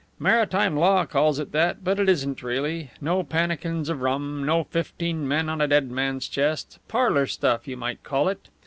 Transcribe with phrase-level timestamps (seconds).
[0.17, 2.89] "Maritime law calls it that, but it isn't really.
[2.99, 6.79] No pannikins of rum, no fifteen men on a dead man's chest.
[6.87, 8.47] Parlour stuff, you might call it.